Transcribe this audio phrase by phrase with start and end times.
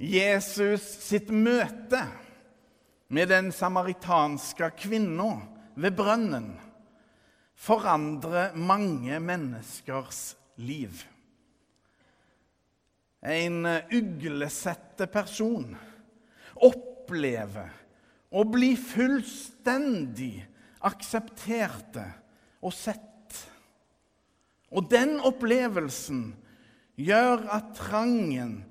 [0.00, 2.00] Jesus sitt møte
[3.12, 5.34] med den samaritanske kvinna
[5.76, 6.54] ved brønnen
[7.60, 10.22] forandrer mange menneskers
[10.56, 11.02] liv.
[13.20, 15.68] En uglesette person
[16.56, 17.68] opplever
[18.32, 20.38] å bli fullstendig
[20.88, 22.06] aksepterte
[22.64, 23.36] og sett.
[24.72, 26.30] Og den opplevelsen
[26.96, 28.62] gjør at trangen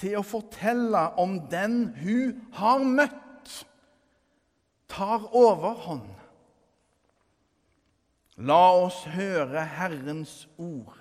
[0.00, 3.52] til å fortelle om den hun har møtt,
[4.92, 6.08] tar overhånd.
[8.42, 10.98] La oss høre Herrens ord.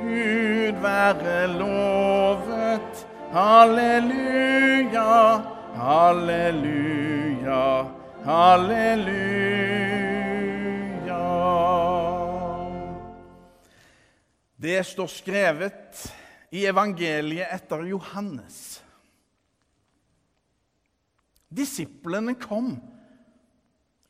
[0.00, 3.04] Gud være lovet.
[3.34, 5.42] Halleluja,
[5.74, 7.62] halleluja,
[8.24, 9.24] halleluja.
[14.54, 16.04] Det står skrevet
[16.54, 18.58] i evangeliet etter Johannes.
[21.54, 22.76] Disiplene kom,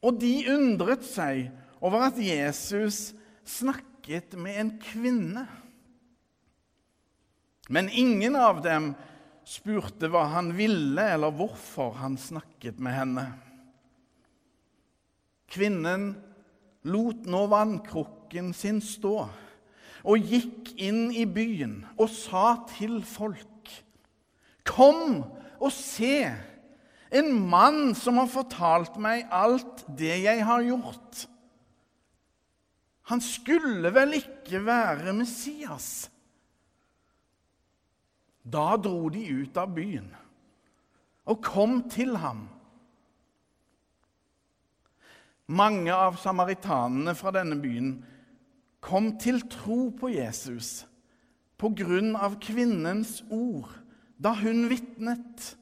[0.04, 1.48] og de undret seg
[1.84, 3.14] over at Jesus
[3.48, 5.46] snakket med en kvinne.
[7.72, 8.92] Men ingen av dem
[9.48, 13.24] spurte hva han ville, eller hvorfor han snakket med henne.
[15.48, 16.10] Kvinnen
[16.88, 19.16] lot nå vannkrukken sin stå
[20.04, 23.70] og gikk inn i byen og sa til folk.:
[24.64, 25.24] Kom
[25.60, 26.28] og se,
[27.14, 31.26] en mann som har fortalt meg alt det jeg har gjort.
[33.12, 36.08] Han skulle vel ikke være Messias?
[38.44, 40.08] Da dro de ut av byen
[41.24, 42.42] og kom til ham.
[45.48, 47.94] Mange av samaritanene fra denne byen
[48.84, 50.84] kom til tro på Jesus
[51.60, 53.70] på grunn av kvinnens ord
[54.20, 55.54] da hun vitnet.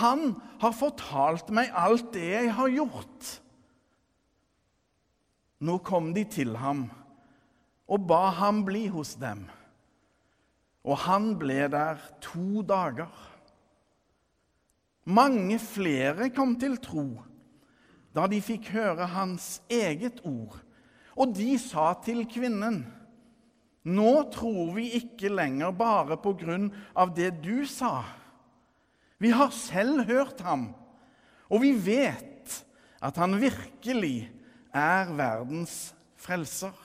[0.00, 3.28] Han har fortalt meg alt det jeg har gjort.
[5.62, 6.88] Nå kom de til ham
[7.92, 9.44] og ba ham bli hos dem.
[10.82, 13.12] Og han ble der to dager.
[15.06, 17.06] Mange flere kom til tro
[18.12, 20.58] da de fikk høre hans eget ord.
[21.16, 22.84] Og de sa til kvinnen,
[23.82, 28.04] 'Nå tror vi ikke lenger bare på grunn av det du sa.'
[29.18, 30.74] 'Vi har selv hørt ham,
[31.50, 32.64] og vi vet
[33.02, 34.30] at han virkelig
[34.72, 36.78] er verdens frelser.'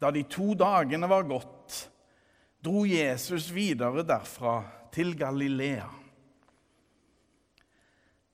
[0.00, 1.90] Da de to dagene var gått,
[2.62, 4.62] dro Jesus videre derfra
[4.94, 5.88] til Galilea.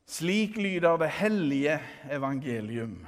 [0.05, 1.79] Slik lyder det hellige
[2.13, 3.07] evangelium.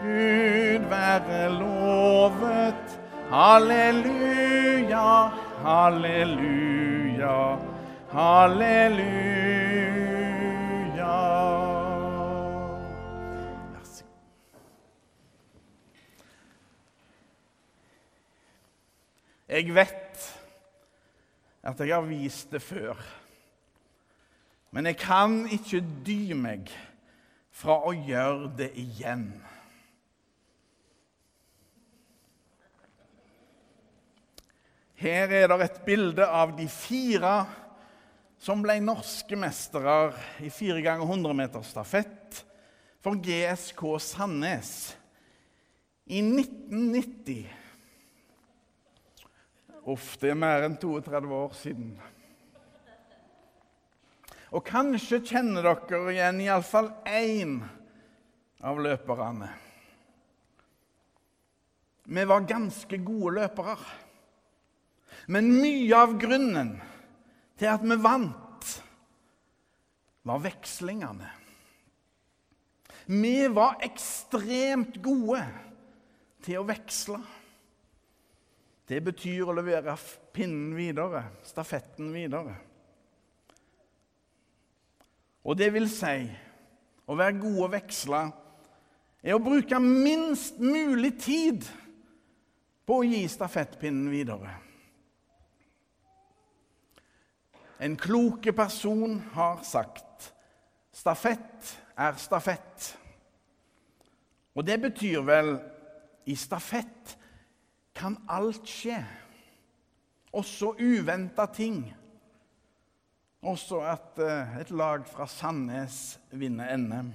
[0.00, 3.00] Gud være lovet.
[3.30, 5.28] Halleluja,
[5.64, 7.58] halleluja,
[8.10, 9.36] halleluja.
[19.48, 20.40] Jeg vet
[21.62, 22.94] at jeg har vist det før,
[24.70, 26.70] men jeg kan ikke dy meg
[27.50, 29.30] fra å gjøre det igjen.
[34.96, 37.44] Her er det et bilde av de fire
[38.40, 40.14] som ble norske mestere
[40.44, 42.40] i 4 ganger 100 meter stafett
[43.04, 44.70] for GSK Sandnes
[46.08, 47.44] i 1990.
[49.86, 51.92] Uff, det er mer enn 32 år siden.
[54.56, 57.58] Og kanskje kjenner dere igjen iallfall én
[58.64, 59.52] av løperne.
[62.06, 63.76] Vi var ganske gode løpere.
[65.26, 66.76] Men mye av grunnen
[67.58, 68.68] til at vi vant,
[70.26, 71.28] var vekslingene.
[73.06, 75.42] Vi var ekstremt gode
[76.42, 77.20] til å veksle.
[78.86, 79.94] Det betyr å levere
[80.34, 82.54] pinnen videre, stafetten videre.
[85.46, 86.26] Og det vil si
[87.06, 88.22] å være god å veksle
[89.22, 91.66] er å bruke minst mulig tid
[92.86, 94.65] på å gi stafettpinnen videre.
[97.80, 100.32] En kloke person har sagt
[100.96, 102.96] stafett er stafett.
[104.56, 105.56] Og det betyr vel
[106.28, 107.16] i stafett
[107.96, 108.98] kan alt skje.
[110.36, 111.84] Også uventa ting.
[113.46, 117.12] Også at eh, et lag fra Sandnes vinner NM.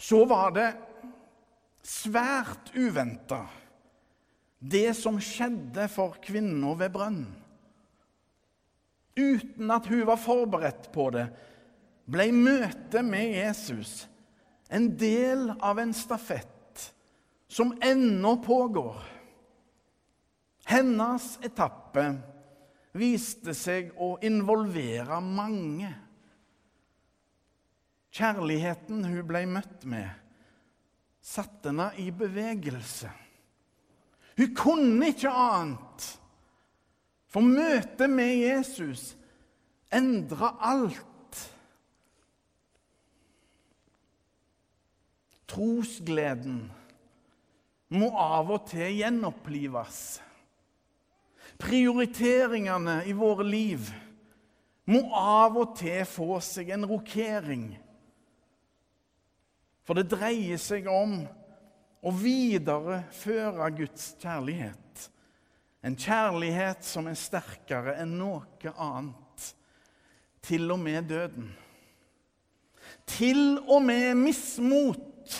[0.00, 0.70] Så var det
[1.86, 3.44] svært uventa
[4.58, 7.45] det som skjedde for kvinna ved brønnen.
[9.16, 11.26] Uten at hun var forberedt på det,
[12.06, 14.04] ble møtet med Jesus
[14.68, 16.92] en del av en stafett
[17.48, 18.98] som ennå pågår.
[20.66, 22.08] Hennes etappe
[22.96, 25.92] viste seg å involvere mange.
[28.16, 30.08] Kjærligheten hun ble møtt med,
[31.20, 33.10] satte henne i bevegelse.
[34.36, 36.08] Hun kunne ikke annet.
[37.36, 39.10] For møtet med Jesus
[39.92, 41.40] endra alt.
[45.52, 46.62] Trosgleden
[47.92, 49.98] må av og til gjenopplives.
[51.60, 53.92] Prioriteringene i våre liv
[54.88, 57.68] må av og til få seg en rokering.
[59.84, 61.18] For det dreier seg om
[62.00, 64.85] å videreføre Guds kjærlighet.
[65.86, 69.44] En kjærlighet som er sterkere enn noe annet.
[70.42, 71.52] Til og med døden.
[73.06, 75.36] Til og med mismot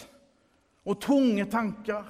[0.86, 2.06] og tunge tanker.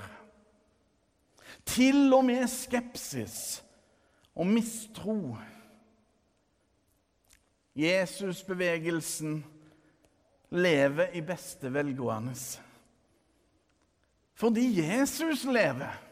[1.64, 3.38] Til og med skepsis
[4.36, 5.18] og mistro.
[7.76, 9.38] Jesusbevegelsen
[10.56, 12.36] lever i beste velgående.
[14.36, 16.05] Fordi Jesus lever.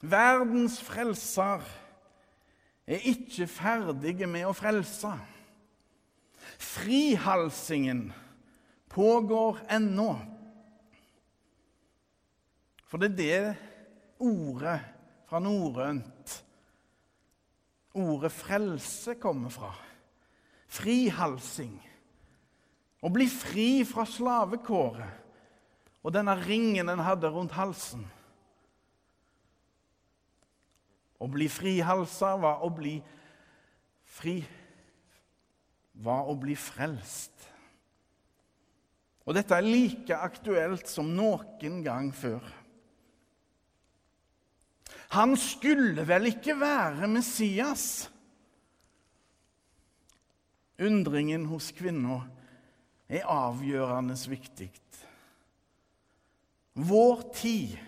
[0.00, 1.64] Verdens frelser
[2.86, 5.12] er ikke ferdige med å frelse.
[6.62, 8.10] Frihalsingen
[8.92, 10.10] pågår ennå.
[12.86, 13.56] For det er det
[14.22, 14.78] ordet
[15.26, 16.42] fra norrønt
[17.96, 19.70] Ordet frelse kommer fra.
[20.68, 21.78] Frihalsing.
[23.00, 25.24] Å bli fri fra slavekåret
[26.04, 28.04] og denne ringen den hadde rundt halsen.
[31.16, 32.98] Å bli frihalsa var å bli
[34.16, 34.40] fri
[36.04, 37.32] var å bli frelst.
[39.26, 42.44] Og dette er like aktuelt som noen gang før.
[45.16, 48.06] Han skulle vel ikke være Messias?
[50.82, 52.20] Undringen hos kvinna
[53.08, 54.70] er avgjørende viktig.
[56.76, 57.78] Vår tid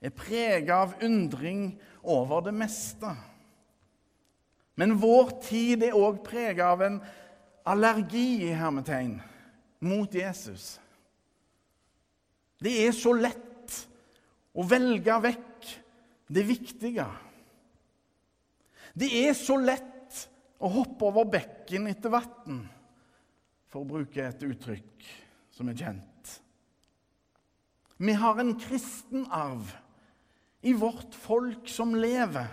[0.00, 1.72] er prega av undring
[2.02, 3.10] over det meste.
[4.78, 7.00] Men vår tid er òg prega av en
[7.68, 9.16] allergi i hermetegn
[9.84, 10.76] mot Jesus.
[12.62, 13.74] Det er så lett
[14.58, 15.72] å velge vekk
[16.34, 17.06] det viktige.
[18.98, 19.84] Det er så lett
[20.58, 22.62] å hoppe over bekken etter vann,
[23.70, 25.06] for å bruke et uttrykk
[25.54, 26.32] som er kjent.
[27.98, 29.70] Vi har en kristen arv
[30.68, 32.48] i vårt folk som lever,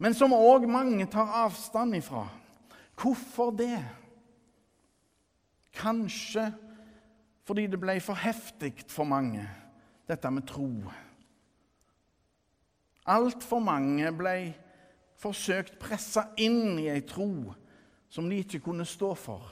[0.00, 2.24] men som òg mange tar avstand ifra.
[3.00, 3.80] Hvorfor det?
[5.74, 6.50] Kanskje
[7.50, 9.42] fordi det ble for heftig for mange,
[10.06, 10.70] dette med tro.
[13.10, 14.34] Altfor mange ble
[15.18, 17.50] forsøkt pressa inn i ei tro
[18.10, 19.50] som de ikke kunne stå for.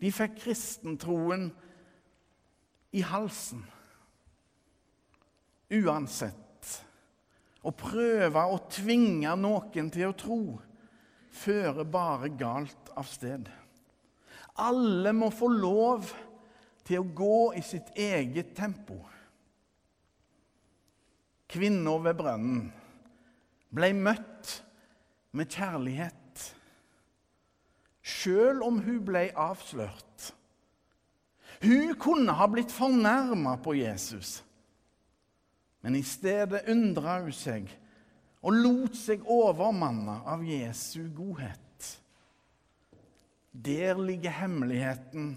[0.00, 1.48] De fikk kristentroen
[2.92, 3.64] i halsen.
[5.70, 6.36] Uansett.
[7.60, 10.42] Å prøve å tvinge noen til å tro
[11.30, 13.48] fører bare galt av sted.
[14.60, 16.10] Alle må få lov
[16.86, 18.98] til å gå i sitt eget tempo.
[21.50, 22.66] Kvinna ved brønnen
[23.74, 24.56] ble møtt
[25.34, 26.44] med kjærlighet,
[28.02, 30.30] sjøl om hun ble avslørt.
[31.60, 34.40] Hun kunne ha blitt fornærma på Jesus,
[35.80, 37.70] men i stedet undra hun seg
[38.40, 41.88] og lot seg overmanne av Jesu godhet.
[43.52, 45.34] Der ligger hemmeligheten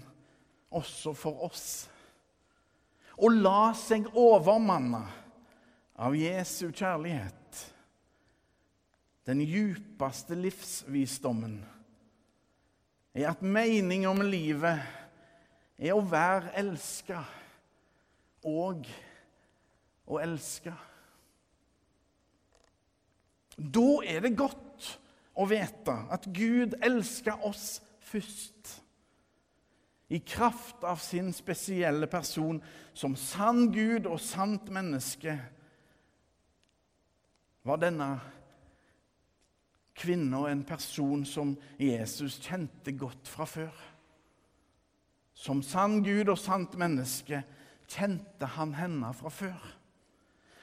[0.72, 1.66] også for oss.
[3.14, 5.02] Å la seg overmanne
[6.00, 7.60] av Jesu kjærlighet.
[9.24, 11.58] Den djupeste livsvisdommen
[13.14, 14.80] er at meningen med livet
[15.78, 17.22] er å være elska
[18.44, 18.88] og
[20.06, 20.74] å elske.
[23.56, 24.88] Da er det godt
[25.34, 28.80] å vite at Gud elsker oss først.
[30.12, 32.60] I kraft av sin spesielle person
[32.94, 35.38] som sann Gud og sant menneske
[37.64, 38.08] var denne
[39.96, 43.72] kvinna en person som Jesus kjente godt fra før.
[45.34, 47.40] Som sann Gud og sant menneske
[47.90, 49.64] kjente han henne fra før.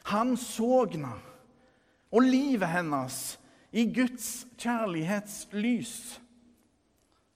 [0.04, 0.86] Han så
[2.12, 3.20] og livet hennes
[3.72, 6.20] i Guds kjærlighetslys.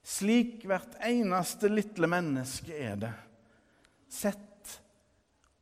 [0.06, 3.14] Slik hvert eneste lille menneske er det.
[4.08, 4.76] Sett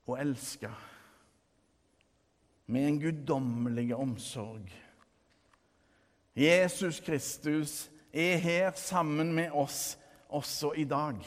[0.05, 0.73] og elska
[2.67, 4.69] med en guddommelig omsorg.
[6.35, 9.97] Jesus Kristus er her sammen med oss
[10.29, 11.19] også i dag.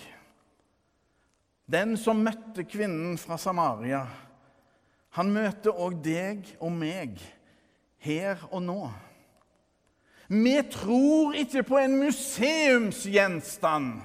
[1.68, 4.06] Den som møtte kvinnen fra Samaria,
[5.18, 7.18] han møter òg deg og meg
[8.06, 8.82] her og nå.
[10.30, 14.02] Vi tror ikke på en museumsgjenstand,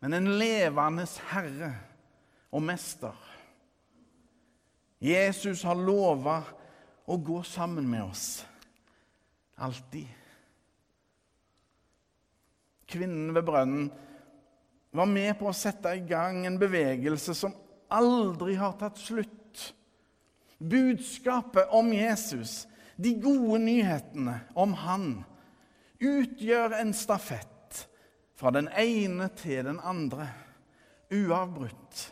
[0.00, 1.74] men en levende herre
[2.48, 3.16] og mester.
[5.00, 6.40] Jesus har lova
[7.04, 8.26] å gå sammen med oss.
[9.60, 10.08] Alltid.
[12.88, 13.90] Kvinnen ved brønnen
[14.96, 17.52] var med på å sette i gang en bevegelse som
[17.90, 19.74] aldri har tatt slutt.
[20.58, 22.66] Budskapet om Jesus,
[22.96, 25.08] de gode nyhetene om han,
[26.00, 27.84] utgjør en stafett
[28.40, 30.28] fra den ene til den andre,
[31.12, 32.06] uavbrutt.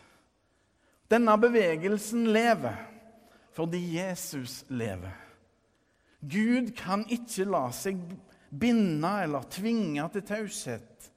[1.09, 2.77] Denne bevegelsen lever
[3.57, 5.17] fordi Jesus lever.
[6.21, 7.99] Gud kan ikke la seg
[8.51, 11.09] binde eller tvinge til taushet.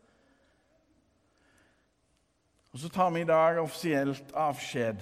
[2.72, 5.02] Og så tar vi i dag offisielt avskjed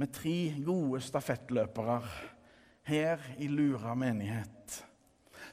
[0.00, 2.00] med tre gode stafettløpere
[2.88, 4.82] her i Lura menighet.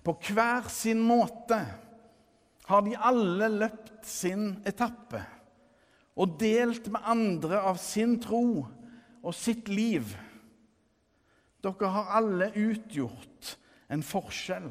[0.04, 1.62] På hver sin måte
[2.68, 5.24] har de alle løpt sin etappe
[6.18, 8.66] og delt med andre av sin tro
[9.24, 10.12] og sitt liv.
[11.64, 13.56] Dere har alle utgjort
[13.88, 14.68] en forskjell.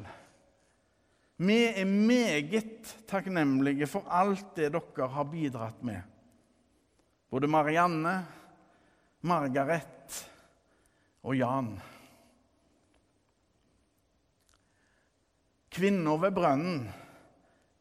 [1.37, 6.01] Vi er meget takknemlige for alt det dere har bidratt med.
[7.29, 8.15] Både Marianne,
[9.21, 10.17] Margaret
[11.21, 11.75] og Jan.
[15.77, 16.87] Kvinna ved brønnen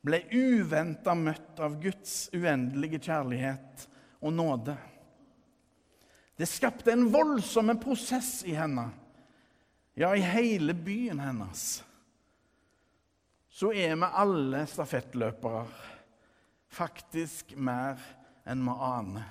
[0.05, 3.87] ble uventa møtt av Guds uendelige kjærlighet
[4.21, 4.77] og nåde.
[6.37, 8.91] Det skapte en voldsom prosess i henne,
[9.97, 11.86] ja, i hele byen hennes.
[13.57, 15.63] Så er vi alle stafettløpere,
[16.77, 17.97] faktisk mer
[18.45, 19.31] enn vi aner.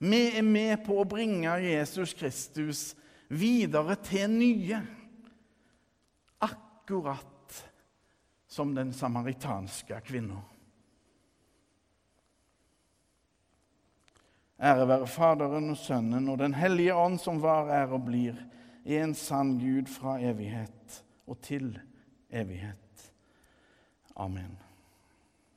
[0.00, 2.80] Vi er med på å bringe Jesus Kristus
[3.28, 4.80] videre til nye.
[6.40, 7.58] Akkurat
[8.48, 10.40] som den samaritanske kvinna.
[14.56, 18.40] Ære være Faderen og Sønnen og Den hellige ånd, som var, er og blir,
[18.84, 21.74] en sann Gud fra evighet og til
[22.32, 22.81] evighet.
[24.22, 24.56] Amen.